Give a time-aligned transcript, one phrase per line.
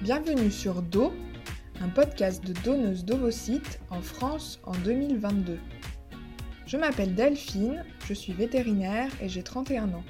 [0.00, 1.12] Bienvenue sur Do,
[1.80, 5.58] un podcast de donneuses d'ovocytes en France en 2022.
[6.66, 10.04] Je m'appelle Delphine, je suis vétérinaire et j'ai 31 ans.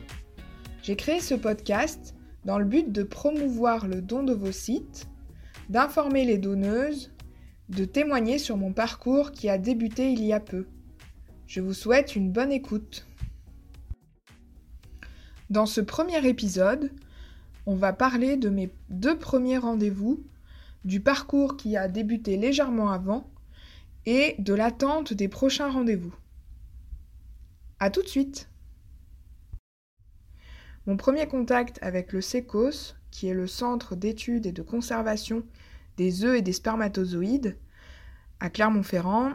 [0.82, 2.14] J'ai créé ce podcast
[2.44, 5.08] dans le but de promouvoir le don d'ovocytes,
[5.70, 7.10] d'informer les donneuses,
[7.70, 10.66] de témoigner sur mon parcours qui a débuté il y a peu.
[11.46, 13.06] Je vous souhaite une bonne écoute.
[15.48, 16.90] Dans ce premier épisode,
[17.68, 20.24] on va parler de mes deux premiers rendez-vous,
[20.86, 23.30] du parcours qui a débuté légèrement avant
[24.06, 26.14] et de l'attente des prochains rendez-vous.
[27.78, 28.48] A tout de suite
[30.86, 35.42] Mon premier contact avec le SECOS, qui est le Centre d'études et de conservation
[35.98, 37.58] des œufs et des spermatozoïdes,
[38.40, 39.34] à Clermont-Ferrand,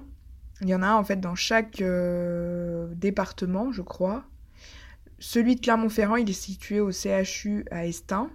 [0.62, 4.26] il y en a en fait dans chaque euh, département, je crois.
[5.26, 8.30] Celui de Clermont-Ferrand, il est situé au CHU à Estin.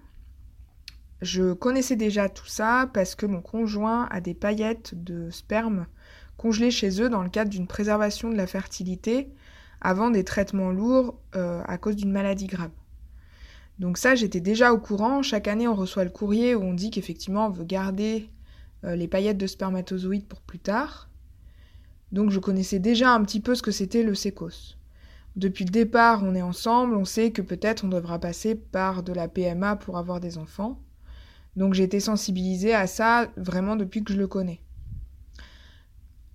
[1.21, 5.87] Je connaissais déjà tout ça parce que mon conjoint a des paillettes de sperme
[6.39, 9.29] congelées chez eux dans le cadre d'une préservation de la fertilité
[9.83, 12.71] avant des traitements lourds euh, à cause d'une maladie grave.
[13.79, 15.21] Donc ça, j'étais déjà au courant.
[15.23, 18.31] Chaque année, on reçoit le courrier où on dit qu'effectivement, on veut garder
[18.85, 21.11] euh, les paillettes de spermatozoïdes pour plus tard.
[22.13, 24.78] Donc je connaissais déjà un petit peu ce que c'était le sécos
[25.39, 29.13] depuis le départ, on est ensemble, on sait que peut-être on devra passer par de
[29.13, 30.81] la PMA pour avoir des enfants.
[31.55, 34.61] Donc j'ai été sensibilisée à ça vraiment depuis que je le connais.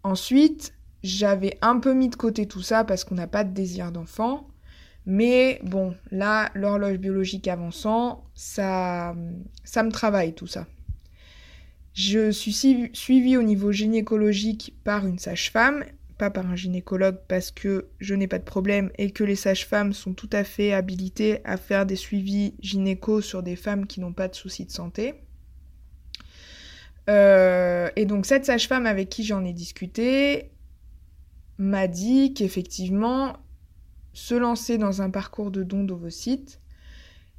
[0.04, 0.74] Ensuite,
[1.04, 4.48] j'avais un peu mis de côté tout ça parce qu'on n'a pas de désir d'enfant.
[5.06, 9.14] Mais bon, là, l'horloge biologique avançant, ça,
[9.66, 10.66] ça me travaille tout ça.
[11.94, 12.54] Je suis
[12.94, 15.84] suivie au niveau gynécologique par une sage-femme
[16.30, 20.14] par un gynécologue parce que je n'ai pas de problème et que les sages-femmes sont
[20.14, 24.28] tout à fait habilitées à faire des suivis gynéco sur des femmes qui n'ont pas
[24.28, 25.16] de soucis de santé.
[27.10, 30.52] Euh, et donc cette sage-femme avec qui j'en ai discuté
[31.58, 33.38] m'a dit qu'effectivement,
[34.14, 36.60] se lancer dans un parcours de don d'ovocytes,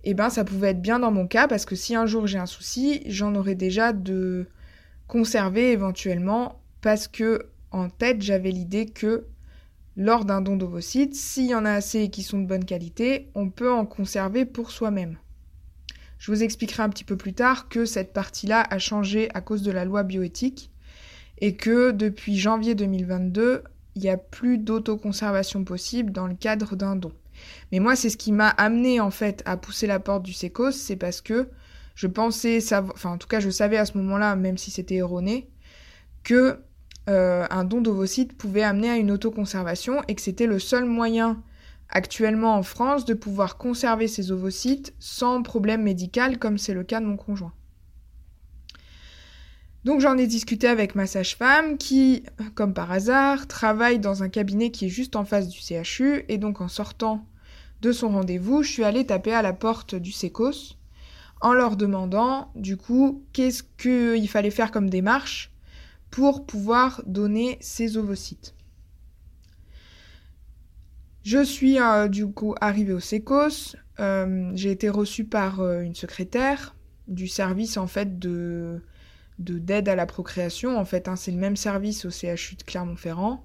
[0.05, 2.39] eh ben ça pouvait être bien dans mon cas parce que si un jour j'ai
[2.39, 4.47] un souci, j'en aurais déjà de
[5.07, 9.27] conserver éventuellement parce que en tête, j'avais l'idée que
[9.97, 13.51] lors d'un don d'ovocytes, s'il y en a assez qui sont de bonne qualité, on
[13.51, 15.19] peut en conserver pour soi-même.
[16.19, 19.63] Je vous expliquerai un petit peu plus tard que cette partie-là a changé à cause
[19.63, 20.71] de la loi bioéthique
[21.39, 23.65] et que depuis janvier 2022,
[23.97, 27.13] il n'y a plus d'autoconservation possible dans le cadre d'un don.
[27.73, 30.73] Mais moi, c'est ce qui m'a amené en fait à pousser la porte du sécos,
[30.73, 31.51] c'est parce que
[31.95, 35.49] je pensais enfin en tout cas je savais à ce moment-là, même si c'était erroné,
[36.23, 36.61] que
[37.09, 41.43] euh, un don d'ovocytes pouvait amener à une autoconservation et que c'était le seul moyen
[41.91, 47.01] actuellement en France de pouvoir conserver ses ovocytes sans problème médical comme c'est le cas
[47.01, 47.53] de mon conjoint.
[49.85, 54.71] Donc j'en ai discuté avec ma sage-femme qui, comme par hasard, travaille dans un cabinet
[54.71, 57.27] qui est juste en face du CHU et donc en sortant
[57.83, 60.79] de son rendez-vous, je suis allée taper à la porte du SECOS
[61.43, 65.54] en leur demandant du coup qu'est-ce qu'il fallait faire comme démarche
[66.15, 68.55] pour pouvoir donner ses ovocytes.
[71.25, 73.75] Je suis euh, du coup arrivée au SECOS.
[73.99, 76.77] Euh, j'ai été reçue par euh, une secrétaire
[77.09, 78.81] du service en fait de
[79.41, 80.79] d'aide à la procréation.
[80.79, 83.45] En fait, hein, c'est le même service au CHU de Clermont-Ferrand.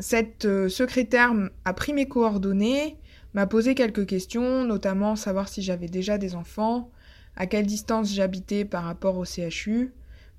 [0.00, 1.34] cette secrétaire
[1.66, 2.96] a pris mes coordonnées,
[3.34, 6.90] m'a posé quelques questions, notamment savoir si j'avais déjà des enfants,
[7.36, 9.92] à quelle distance j'habitais par rapport au CHU,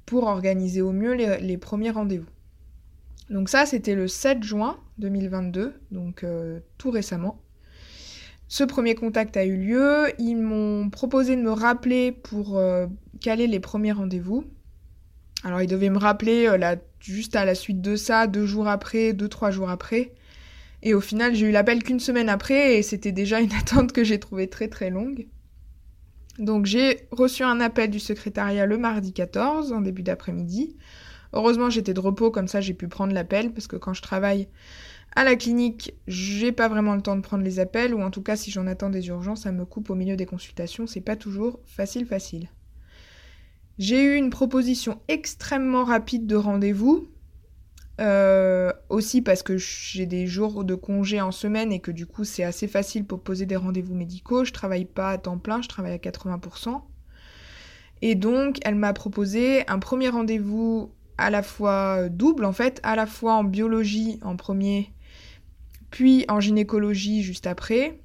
[0.05, 2.29] pour organiser au mieux les, premiers rendez-vous.
[3.29, 7.39] Donc ça, c'était le 7 juin 2022, donc euh, tout récemment.
[8.47, 10.09] Ce premier contact a eu lieu.
[10.19, 12.85] Ils m'ont proposé de me rappeler pour euh,
[13.19, 14.45] caler les premiers rendez-vous.
[15.43, 19.13] Alors ils devaient me rappeler euh, juste à la suite de ça, deux jours après,
[19.13, 20.13] deux, trois jours après.
[20.83, 24.03] Et au final, j'ai eu l'appel qu'une semaine après et c'était déjà une attente que
[24.03, 25.27] j'ai trouvée très très longue.
[26.39, 30.75] Donc j'ai reçu un appel du secrétariat le mardi 14 en début d'après-midi.
[31.33, 34.47] Heureusement j'étais de repos comme ça j'ai pu prendre l'appel parce que quand je travaille
[35.15, 38.21] à la clinique j'ai pas vraiment le temps de prendre les appels ou en tout
[38.21, 41.15] cas si j'en attends des urgences ça me coupe au milieu des consultations c'est pas
[41.15, 42.49] toujours facile facile.
[43.79, 47.07] J'ai eu une proposition extrêmement rapide de rendez-vous
[48.01, 52.23] euh, aussi parce que j'ai des jours de congé en semaine et que du coup
[52.23, 54.45] c'est assez facile pour poser des rendez-vous médicaux.
[54.45, 56.81] Je travaille pas à temps plein, je travaille à 80%.
[58.01, 62.95] Et donc elle m'a proposé un premier rendez-vous à la fois double en fait, à
[62.95, 64.91] la fois en biologie en premier,
[65.91, 68.01] puis en gynécologie juste après,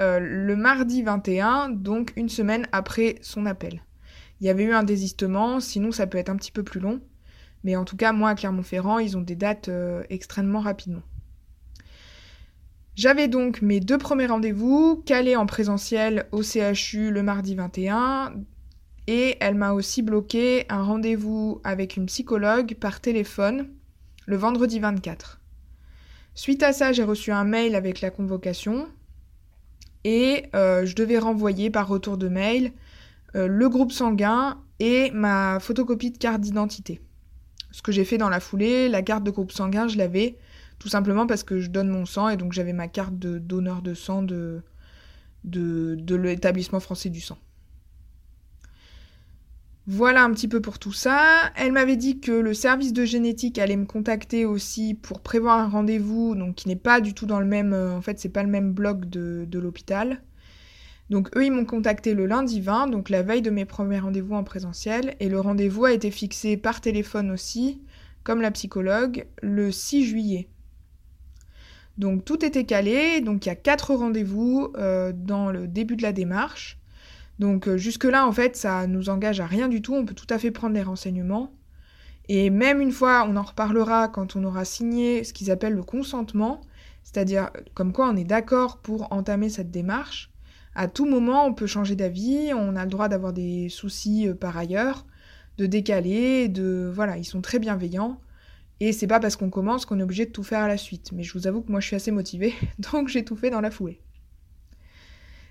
[0.00, 3.82] euh, le mardi 21, donc une semaine après son appel.
[4.40, 7.00] il y avait eu un désistement, sinon ça peut être un petit peu plus long.
[7.64, 11.02] Mais en tout cas, moi à Clermont-Ferrand, ils ont des dates euh, extrêmement rapidement.
[12.94, 18.34] J'avais donc mes deux premiers rendez-vous calés en présentiel au CHU le mardi 21
[19.06, 23.68] et elle m'a aussi bloqué un rendez-vous avec une psychologue par téléphone
[24.26, 25.40] le vendredi 24.
[26.34, 28.86] Suite à ça, j'ai reçu un mail avec la convocation
[30.04, 32.72] et euh, je devais renvoyer par retour de mail
[33.36, 37.00] euh, le groupe sanguin et ma photocopie de carte d'identité.
[37.72, 40.36] Ce que j'ai fait dans la foulée, la carte de groupe sanguin, je l'avais
[40.78, 43.82] tout simplement parce que je donne mon sang et donc j'avais ma carte de donneur
[43.82, 44.62] de sang de,
[45.44, 47.38] de, l'établissement français du sang.
[49.86, 51.52] Voilà un petit peu pour tout ça.
[51.56, 55.68] Elle m'avait dit que le service de génétique allait me contacter aussi pour prévoir un
[55.68, 57.72] rendez-vous, donc qui n'est pas du tout dans le même.
[57.72, 60.20] Euh, en fait, c'est pas le même bloc de l'hôpital.
[61.12, 64.34] Donc eux, ils m'ont contacté le lundi 20, donc la veille de mes premiers rendez-vous
[64.34, 67.82] en présentiel, et le rendez-vous a été fixé par téléphone aussi,
[68.24, 70.48] comme la psychologue, le 6 juillet.
[71.98, 76.02] Donc tout était calé, donc il y a quatre rendez-vous euh, dans le début de
[76.02, 76.78] la démarche.
[77.38, 80.24] Donc euh, jusque-là, en fait, ça nous engage à rien du tout, on peut tout
[80.30, 81.52] à fait prendre les renseignements.
[82.30, 85.82] Et même une fois, on en reparlera quand on aura signé ce qu'ils appellent le
[85.82, 86.62] consentement,
[87.02, 90.31] c'est-à-dire comme quoi on est d'accord pour entamer cette démarche.
[90.74, 94.34] À tout moment, on peut changer d'avis, on a le droit d'avoir des soucis euh,
[94.34, 95.06] par ailleurs,
[95.58, 98.20] de décaler, de voilà, ils sont très bienveillants.
[98.80, 101.12] Et c'est pas parce qu'on commence qu'on est obligé de tout faire à la suite.
[101.12, 102.54] Mais je vous avoue que moi je suis assez motivée,
[102.92, 104.00] donc j'ai tout fait dans la foulée.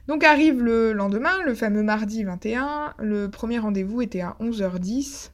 [0.08, 2.96] Donc arrive le lendemain, le fameux mardi 21.
[2.98, 5.30] Le premier rendez-vous était à 11h10.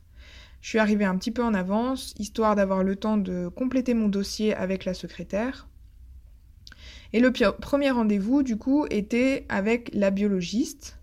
[0.59, 4.09] Je suis arrivée un petit peu en avance, histoire d'avoir le temps de compléter mon
[4.09, 5.67] dossier avec la secrétaire.
[7.13, 10.99] Et le premier rendez-vous, du coup, était avec la biologiste.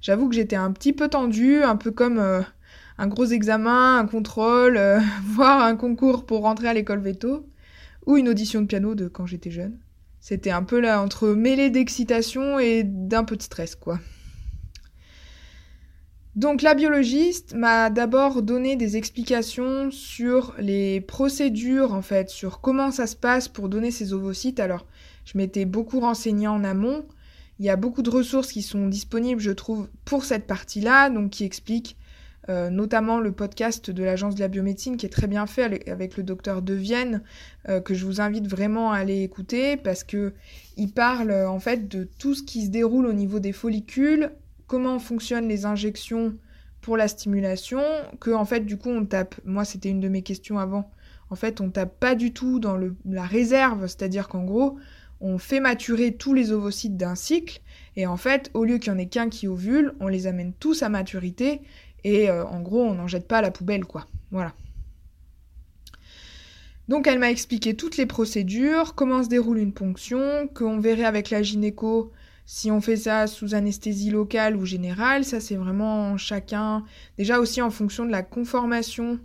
[0.00, 2.42] J'avoue que j'étais un petit peu tendue, un peu comme euh,
[2.98, 7.48] un gros examen, un contrôle, euh, voire un concours pour rentrer à l'école veto,
[8.06, 9.78] ou une audition de piano de quand j'étais jeune.
[10.20, 13.98] C'était un peu là entre mêlée d'excitation et d'un peu de stress, quoi.
[16.34, 22.90] Donc la biologiste m'a d'abord donné des explications sur les procédures en fait, sur comment
[22.90, 24.58] ça se passe pour donner ces ovocytes.
[24.58, 24.86] Alors,
[25.24, 27.04] je m'étais beaucoup renseignée en amont.
[27.58, 31.30] Il y a beaucoup de ressources qui sont disponibles, je trouve, pour cette partie-là, donc
[31.30, 31.96] qui expliquent
[32.48, 36.16] euh, notamment le podcast de l'Agence de la biomédecine qui est très bien fait avec
[36.16, 37.22] le docteur De Vienne,
[37.68, 40.32] euh, que je vous invite vraiment à aller écouter parce que
[40.76, 44.32] il parle en fait de tout ce qui se déroule au niveau des follicules,
[44.66, 46.34] comment fonctionnent les injections
[46.80, 47.80] pour la stimulation,
[48.18, 50.90] que en fait du coup on tape, moi c'était une de mes questions avant,
[51.30, 54.78] en fait on tape pas du tout dans la réserve, c'est-à-dire qu'en gros
[55.22, 57.60] on fait maturer tous les ovocytes d'un cycle,
[57.96, 60.52] et en fait, au lieu qu'il n'y en ait qu'un qui ovule, on les amène
[60.52, 61.62] tous à maturité,
[62.04, 64.06] et euh, en gros, on n'en jette pas à la poubelle, quoi.
[64.30, 64.52] Voilà.
[66.88, 71.30] Donc elle m'a expliqué toutes les procédures, comment se déroule une ponction, qu'on verrait avec
[71.30, 72.12] la gynéco
[72.44, 76.84] si on fait ça sous anesthésie locale ou générale, ça c'est vraiment chacun,
[77.16, 79.20] déjà aussi en fonction de la conformation,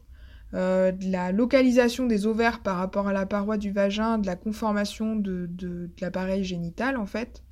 [0.58, 4.36] euh, de la localisation des ovaires par rapport à la paroi du vagin, de la
[4.36, 7.44] conformation de, l'appareil génital en fait,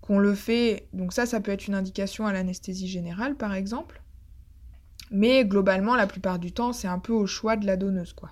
[0.00, 4.02] qu'on le fait, donc ça ça peut être une indication à l'anesthésie générale par exemple.
[5.10, 8.30] Mais globalement, la plupart du temps, c'est un peu au choix de la donneuse, quoi.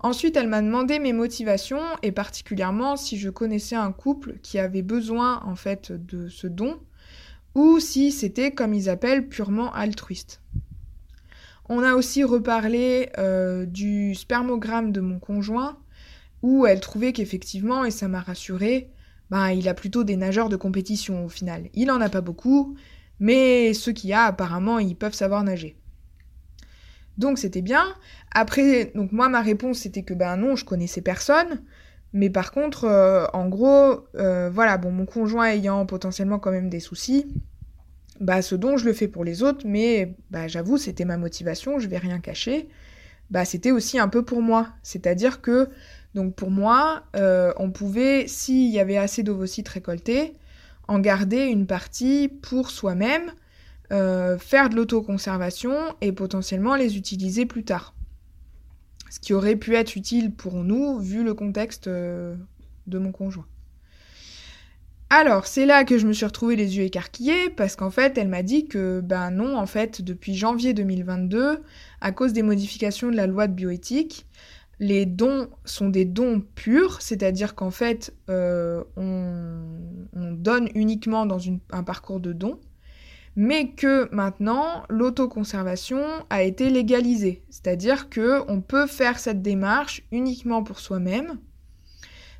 [0.00, 4.82] Ensuite, elle m'a demandé mes motivations et particulièrement si je connaissais un couple qui avait
[4.82, 6.78] besoin en fait de ce don
[7.54, 10.40] ou si c'était comme ils appellent purement altruiste.
[11.68, 15.78] On a aussi reparlé euh, du spermogramme de mon conjoint
[16.42, 18.90] où elle trouvait qu'effectivement, et ça m'a rassurée,
[19.30, 21.68] ben, il a plutôt des nageurs de compétition au final.
[21.74, 22.76] Il en a pas beaucoup,
[23.18, 25.76] mais ceux qui a, apparemment, ils peuvent savoir nager.
[27.18, 27.84] Donc c'était bien.
[28.32, 31.62] Après, donc moi, ma réponse, c'était que ben non, je connaissais personne.
[32.12, 36.70] Mais par contre, euh, en gros, euh, voilà, bon, mon conjoint ayant potentiellement quand même
[36.70, 37.26] des soucis,
[38.20, 41.78] bah ce dont je le fais pour les autres, mais bah j'avoue, c'était ma motivation,
[41.78, 42.68] je vais rien cacher.
[43.30, 44.68] Bah c'était aussi un peu pour moi.
[44.82, 45.68] C'est-à-dire que,
[46.14, 50.34] donc pour moi, euh, on pouvait, s'il y avait assez d'ovocytes récoltés,
[50.88, 53.32] en garder une partie pour soi-même,
[53.92, 57.94] euh, faire de l'autoconservation et potentiellement les utiliser plus tard.
[59.10, 62.34] Ce qui aurait pu être utile pour nous vu le contexte euh,
[62.86, 63.46] de mon conjoint.
[65.08, 68.28] Alors, c'est là que je me suis retrouvée les yeux écarquillés parce qu'en fait, elle
[68.28, 71.62] m'a dit que ben non, en fait, depuis janvier 2022,
[72.00, 74.26] à cause des modifications de la loi de bioéthique,
[74.78, 81.38] les dons sont des dons purs, c'est-à-dire qu'en fait, euh, on, donne uniquement dans
[81.70, 82.60] un parcours de dons,
[83.36, 90.62] mais que maintenant l'autoconservation a été légalisée, c'est-à-dire que on peut faire cette démarche uniquement
[90.62, 91.38] pour soi-même,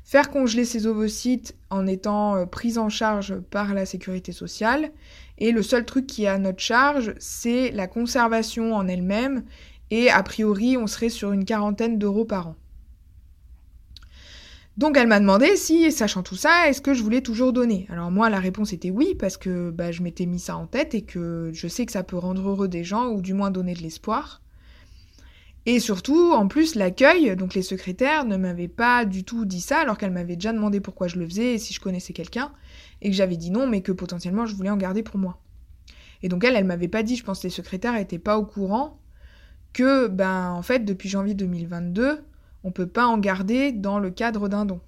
[0.07, 4.91] faire congeler ses ovocytes en étant euh, pris en charge par la sécurité sociale,
[5.37, 9.43] et le seul truc qui est à notre charge, c'est la conservation en elle-même,
[9.91, 12.55] et a priori on serait sur une quarantaine d'euros par an.
[14.77, 17.85] Donc elle m'a demandé si, sachant tout ça, est-ce que je voulais toujours donner?
[17.89, 20.95] Alors moi, la réponse était oui, parce que bah, je m'étais mis ça en tête
[20.95, 23.73] et que je sais que ça peut rendre heureux des gens, ou du moins donner
[23.73, 24.41] de l'espoir.
[25.69, 29.79] Et surtout, en plus, l'accueil, donc les secrétaires, ne m'avaient pas du tout dit ça,
[29.79, 32.53] alors qu'elle m'avait déjà demandé pourquoi je le faisais et si je connaissais quelqu'un,
[33.01, 35.41] et que j'avais dit non, mais que potentiellement je voulais en garder pour moi.
[36.23, 38.45] Et donc elle, elle m'avait pas dit, je pense que les secrétaires n'étaient pas au
[38.45, 39.01] courant
[39.73, 42.21] que, ben, en fait, depuis janvier 2022,
[42.63, 44.79] on peut pas en garder dans le cadre d'un don.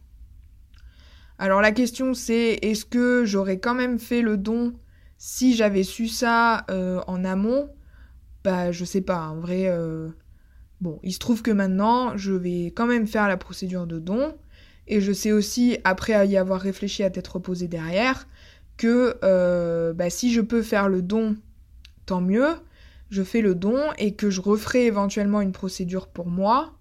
[1.39, 4.73] Alors la question c'est est-ce que j'aurais quand même fait le don
[5.17, 7.69] si j'avais su ça euh, en amont?
[8.45, 9.67] Bah je sais pas, en vrai.
[9.67, 10.07] Euh,
[10.81, 14.35] bon, il se trouve que maintenant je vais quand même faire la procédure de don.
[14.87, 18.27] Et je sais aussi, après y avoir réfléchi à t'être reposé derrière,
[18.75, 21.35] que euh, bah, si je peux faire le don,
[22.07, 22.55] tant mieux,
[23.11, 26.73] je fais le don et que je referai éventuellement une procédure pour moi.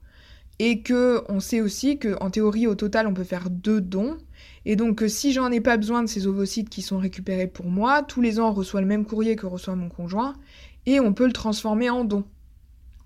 [0.60, 4.18] Et que on sait aussi que en théorie au total on peut faire deux dons.
[4.64, 8.02] Et donc si j'en ai pas besoin de ces ovocytes qui sont récupérés pour moi,
[8.02, 10.34] tous les ans on reçoit le même courrier que reçoit mon conjoint
[10.86, 12.24] et on peut le transformer en don.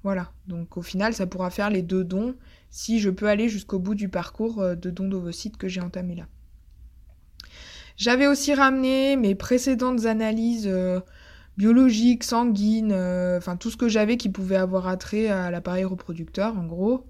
[0.04, 2.34] Voilà, donc au final ça pourra faire les deux dons
[2.70, 6.16] si je peux aller jusqu'au bout du parcours euh, de dons d'ovocytes que j'ai entamé
[6.16, 6.26] là.
[7.96, 11.00] J'avais aussi ramené mes précédentes analyses euh,
[11.56, 16.58] biologiques, sanguines, euh, enfin tout ce que j'avais qui pouvait avoir attrait à l'appareil reproducteur
[16.58, 17.06] en gros.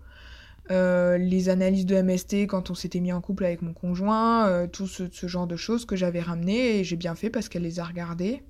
[0.71, 5.27] Les analyses de MST quand on s'était mis en couple avec mon conjoint, tout ce,
[5.27, 8.43] genre de choses que j'avais ramené et j'ai bien fait parce qu'elle les a regardées.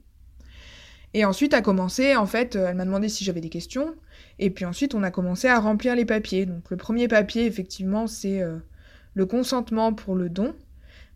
[1.14, 3.94] Et ensuite a commencé, en fait, euh, elle m'a demandé si j'avais des questions.
[4.38, 6.46] Et puis ensuite, on a commencé à remplir les papiers.
[6.46, 8.42] Donc le premier papier, effectivement, c'est
[9.14, 10.54] le consentement pour le don.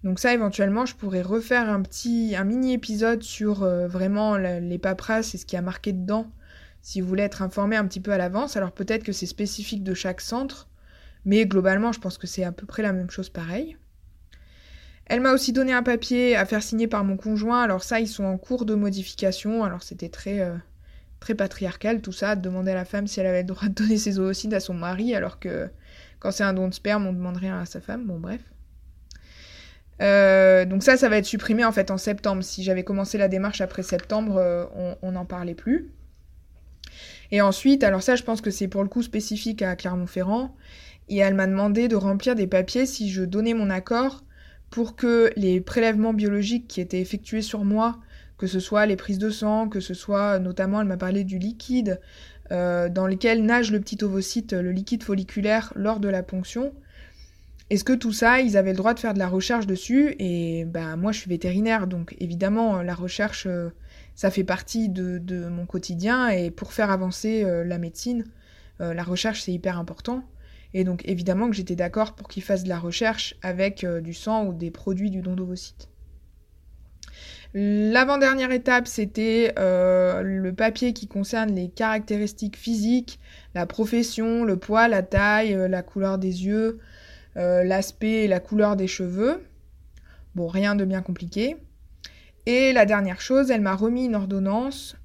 [0.04, 5.34] Donc ça, éventuellement, je pourrais refaire un petit, un mini épisode sur vraiment les paperasses
[5.34, 6.30] et ce qui a marqué dedans,
[6.82, 8.56] si vous voulez être informé un petit peu à l'avance.
[8.56, 10.68] Alors peut-être que c'est spécifique de chaque centre.
[11.24, 13.76] Mais globalement, je pense que c'est à peu près la même chose pareil.
[15.06, 17.62] Elle m'a aussi donné un papier à faire signer par mon conjoint.
[17.62, 19.62] Alors ça, ils sont en cours de modification.
[19.62, 20.56] Alors c'était très, euh,
[21.20, 23.74] très patriarcal tout ça, de demander à la femme si elle avait le droit de
[23.74, 25.68] donner ses oocytes à son mari, alors que
[26.18, 28.04] quand c'est un don de sperme, on ne demande rien à sa femme.
[28.06, 28.40] Bon, bref.
[30.02, 32.42] Euh, donc ça, ça va être supprimé en fait en septembre.
[32.42, 34.64] Si j'avais commencé la démarche après septembre, euh,
[35.02, 35.90] on n'en parlait plus.
[37.30, 40.54] Et ensuite, alors ça, je pense que c'est pour le coup spécifique à Clermont-Ferrand
[41.08, 44.24] et elle m'a demandé de remplir des papiers si je donnais mon accord
[44.70, 47.98] pour que les prélèvements biologiques qui étaient effectués sur moi,
[48.38, 51.38] que ce soit les prises de sang, que ce soit notamment, elle m'a parlé du
[51.38, 52.00] liquide
[52.52, 56.72] euh, dans lequel nage le petit ovocyte, le liquide folliculaire lors de la ponction.
[57.70, 60.14] Est-ce que tout ça, ils avaient le droit de faire de la recherche dessus?
[60.20, 63.70] Et ben moi, je suis vétérinaire, donc évidemment, la recherche, euh,
[64.14, 66.28] ça fait partie de, mon quotidien.
[66.28, 68.24] Et pour faire avancer euh, la médecine,
[68.78, 70.22] la recherche, c'est hyper important.
[70.74, 74.14] Et donc évidemment que j'étais d'accord pour qu'ils fassent de la recherche avec euh, du
[74.14, 75.88] sang ou des produits du don d'ovocytes.
[77.54, 83.18] L'avant-dernière étape, c'était euh, le papier qui concerne les caractéristiques physiques,
[83.54, 86.78] la profession, le poids, la taille, euh, la couleur des yeux,
[87.34, 89.42] l'aspect et la couleur des cheveux.
[90.34, 91.56] Bon, rien de bien compliqué.
[92.46, 94.96] Et la dernière chose, elle m'a remis une ordonnance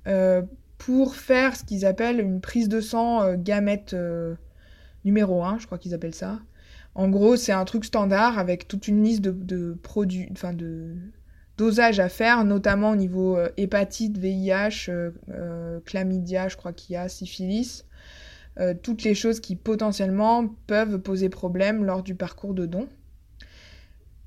[0.78, 3.94] pour faire ce qu'ils appellent une prise de sang gamète
[5.06, 6.40] numéro 1, je crois qu'ils appellent ça.
[6.94, 10.96] En gros, c'est un truc standard avec toute une liste de, produits, enfin de
[11.58, 16.94] dosages à faire, notamment au niveau euh, hépatite, VIH, euh, euh, chlamydia, je crois qu'il
[16.94, 17.86] y a, syphilis,
[18.84, 22.88] toutes les choses qui potentiellement peuvent poser problème lors du parcours de don.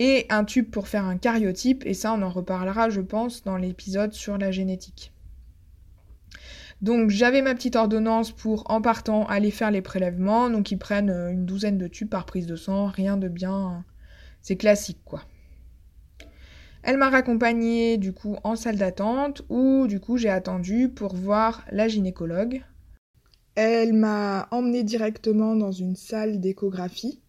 [0.00, 3.56] Et un tube pour faire un cariotype, et ça on en reparlera je pense dans
[3.56, 5.13] l'épisode sur la génétique.
[6.82, 10.50] Donc j'avais ma petite ordonnance pour, en partant, aller faire les prélèvements.
[10.50, 13.84] Donc ils prennent euh, une douzaine de tubes par prise de sang, rien de bien...
[14.42, 15.22] C'est classique quoi.
[16.82, 21.64] Elle m'a raccompagnée du coup en salle d'attente où du coup j'ai attendu pour voir
[21.72, 22.62] la gynécologue.
[23.54, 27.22] Elle m'a emmenée directement dans une salle d'échographie.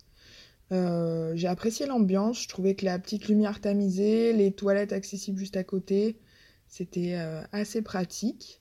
[0.74, 5.56] Euh, j'ai apprécié l'ambiance, je trouvais que la petite lumière tamisée, les toilettes accessibles juste
[5.56, 6.20] à côté,
[6.68, 8.60] c'était euh, assez pratique.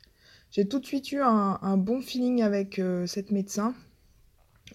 [0.54, 3.74] J'ai tout de suite eu un, bon feeling avec euh, cette médecin.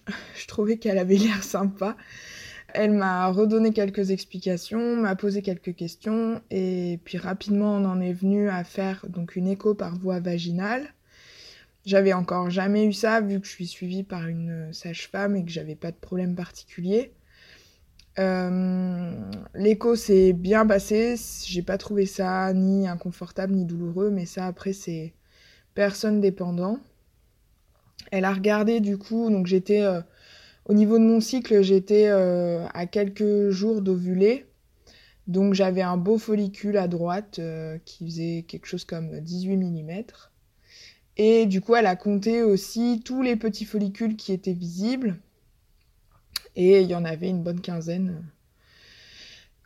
[0.36, 1.96] Je trouvais qu'elle avait l'air sympa.
[2.74, 8.12] Elle m'a redonné quelques explications, m'a posé quelques questions et puis rapidement on en est
[8.12, 10.86] venu à faire donc une écho par voie vaginale.
[11.86, 15.50] J'avais encore jamais eu ça vu que je suis suivie par une sage-femme et que
[15.50, 17.14] j'avais pas de problème particulier.
[18.18, 19.12] Euh,
[19.54, 21.14] l'écho s'est bien passé,
[21.46, 25.14] j'ai pas trouvé ça ni inconfortable ni douloureux, mais ça après c'est
[25.80, 26.78] personne dépendant.
[28.10, 30.02] Elle a regardé du coup, donc j'étais euh,
[30.66, 34.44] au niveau de mon cycle, j'étais euh, à quelques jours d'ovuler.
[35.26, 37.40] Donc j'avais un beau follicule à droite
[37.86, 40.02] qui faisait quelque chose comme 18 mm.
[41.16, 45.16] Et du coup, elle a compté aussi tous les petits follicules qui étaient visibles.
[46.56, 48.22] Et il y en avait une bonne quinzaine,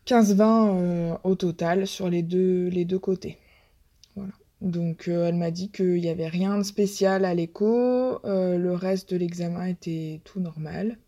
[0.06, 3.38] 15-20 euh, au total sur les deux, les deux côtés.
[4.64, 8.74] Donc euh, elle m'a dit qu'il n'y avait rien de spécial à l'écho, euh, le
[8.74, 10.98] reste de l'examen était tout normal.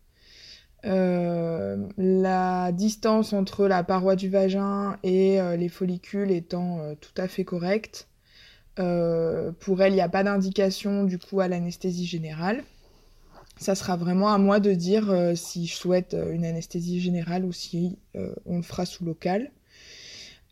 [0.83, 8.07] la distance entre la paroi du vagin et les follicules étant tout à fait correcte.
[8.75, 12.63] pour elle, il n'y a pas d'indication du coup à l'anesthésie générale
[13.59, 17.43] ça sera vraiment à moi de dire euh, si je souhaite euh, une anesthésie générale
[17.45, 19.51] ou si euh, on le fera sous local.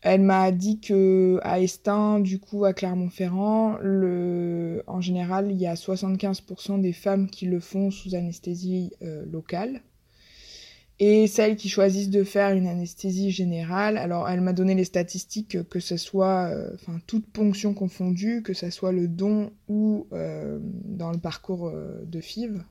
[0.02, 4.82] Elle m'a dit que à Estin, du coup à Clermont-Ferrand, le...
[4.86, 9.80] en général, il y a 75% des femmes qui le font sous anesthésie locale.
[10.98, 15.68] Et celles qui choisissent de faire une anesthésie générale, alors elle m'a donné les statistiques
[15.68, 21.18] que ce soit, enfin toute ponction confondue, que ce soit le don ou dans le
[21.18, 21.70] parcours
[22.02, 22.62] de FIV,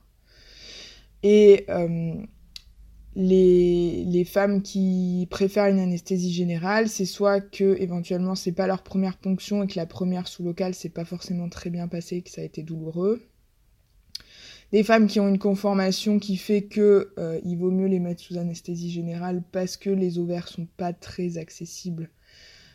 [1.21, 1.67] et
[3.17, 8.83] euh, les, femmes qui préfèrent une anesthésie générale, c'est soit que éventuellement c'est pas leur
[8.83, 12.29] première ponction et que la première sous locale s'est pas forcément très bien passée, que
[12.29, 13.21] ça a été douloureux.
[14.71, 18.21] Des femmes qui ont une conformation qui fait que euh, il vaut mieux les mettre
[18.21, 22.09] sous anesthésie générale parce que les ovaires sont pas très accessibles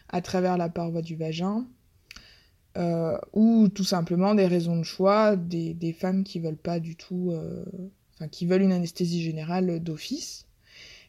[0.08, 1.66] à travers la paroi du vagin.
[2.78, 6.94] Euh, ou tout simplement des raisons de choix, des, des femmes qui veulent pas du
[6.94, 7.32] tout
[8.28, 10.46] qui veulent une anesthésie générale d'office.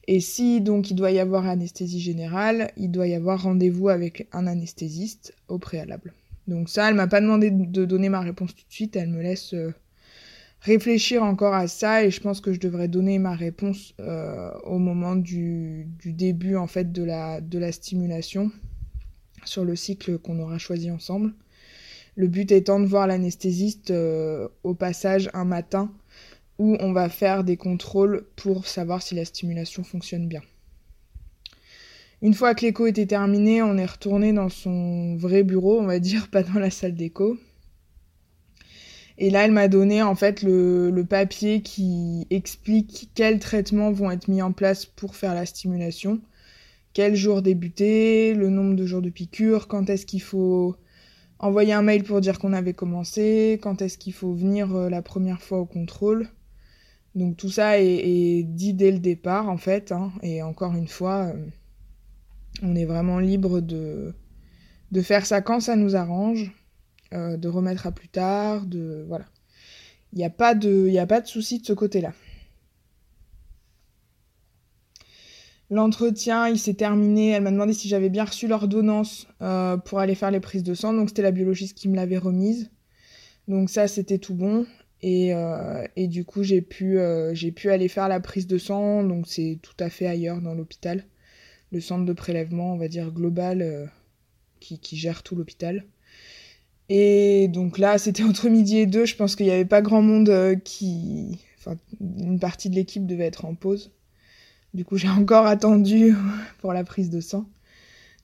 [0.08, 4.28] Et si donc il doit y avoir anesthésie générale, il doit y avoir rendez-vous avec
[4.32, 6.14] un anesthésiste au préalable.
[6.48, 9.22] Donc ça, elle m'a pas demandé de donner ma réponse tout de suite, elle me
[9.22, 9.74] laisse euh,
[10.62, 14.80] réfléchir encore à ça et je pense que je devrais donner ma réponse euh, au
[14.80, 18.52] moment du, début en fait de la, de la stimulation
[19.46, 21.34] sur le cycle qu'on aura choisi ensemble.
[22.16, 25.92] Le but étant de voir l'anesthésiste euh, au passage un matin
[26.62, 30.44] où on va faire des contrôles pour savoir si la stimulation fonctionne bien.
[32.22, 35.98] Une fois que l'écho était terminé, on est retourné dans son vrai bureau, on va
[35.98, 37.36] dire, pas dans la salle d'écho.
[39.18, 44.12] Et là, elle m'a donné en fait le, le, papier qui explique quels traitements vont
[44.12, 46.22] être mis en place pour faire la stimulation,
[46.94, 50.76] quel jour débuter, le nombre de jours de piqûre, quand est-ce qu'il faut
[51.40, 55.02] envoyer un mail pour dire qu'on avait commencé, quand est-ce qu'il faut venir euh, la
[55.02, 56.30] première fois au contrôle.
[57.16, 60.12] Donc tout ça est, dit dès le départ en fait, hein.
[60.22, 61.46] et encore une fois, euh,
[62.64, 64.14] on est vraiment libre de,
[64.92, 66.52] de faire ça quand ça nous arrange,
[67.14, 69.26] euh, de remettre à plus tard, de voilà.
[70.14, 72.14] Il n'y a pas de, de souci de ce côté-là.
[75.70, 77.30] L'entretien, il s'est terminé.
[77.30, 80.74] Elle m'a demandé si j'avais bien reçu l'ordonnance euh, pour aller faire les prises de
[80.74, 80.94] sang.
[80.94, 82.72] Donc c'était la biologiste qui me l'avait remise.
[83.48, 84.66] Donc ça, c'était tout bon.
[85.04, 89.04] Et, euh, et, du coup, j'ai pu, euh, pu aller faire la prise de sang,
[89.04, 91.06] donc c'est tout à fait ailleurs dans l'hôpital.
[91.72, 93.86] Le centre de prélèvement, on va dire global, euh,
[94.60, 95.86] qui, qui, gère tout l'hôpital.
[96.90, 99.06] Et donc là, c'était entre midi et deux.
[99.06, 101.40] Je pense qu'il n'y avait pas grand monde qui.
[101.58, 103.92] Enfin, une partie de l'équipe devait être en pause.
[104.74, 106.16] Du coup, j'ai encore attendu
[106.60, 107.46] pour la prise de sang.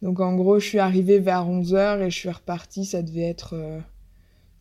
[0.01, 3.55] Donc en gros, je suis arrivée vers 11h et je suis repartie, ça devait être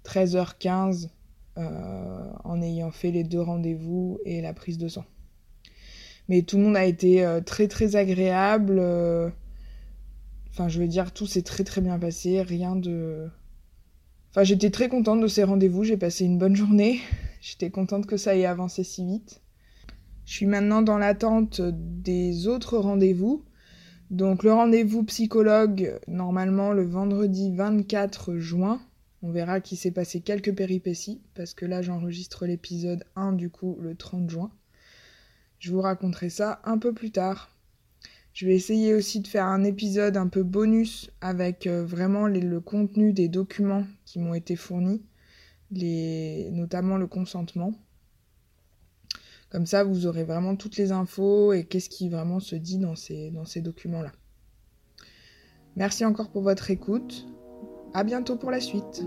[0.04, 1.08] 13h15 euh,
[1.56, 5.04] en ayant fait les deux rendez-vous et la prise de sang.
[6.28, 8.78] Mais tout le monde a été euh, très très agréable.
[8.78, 9.30] Euh,
[10.50, 12.42] enfin, je veux dire, tout s'est très très bien passé.
[12.42, 13.28] Rien de.
[14.30, 15.84] Enfin, j'étais très contente de ces rendez-vous.
[15.84, 17.00] J'ai passé une bonne journée.
[17.40, 19.40] J'étais contente que ça ait avancé si vite.
[20.24, 23.44] Je suis maintenant dans l'attente des autres rendez-vous.
[24.10, 28.80] Donc le rendez-vous psychologue, normalement le vendredi 24 juin.
[29.26, 33.76] On verra qu'il s'est passé quelques péripéties, parce que là j'enregistre l'épisode 1 du coup
[33.80, 34.52] le 30 juin.
[35.58, 37.50] Je vous raconterai ça un peu plus tard.
[38.34, 42.60] Je vais essayer aussi de faire un épisode un peu bonus avec euh, vraiment le
[42.60, 45.02] contenu des documents qui m'ont été fournis,
[45.72, 47.74] notamment le consentement.
[49.50, 52.94] Comme ça, vous aurez vraiment toutes les infos et qu'est-ce qui vraiment se dit dans
[52.94, 54.12] ces documents-là.
[55.74, 57.26] Merci encore pour votre écoute.
[57.96, 59.06] À bientôt pour la suite.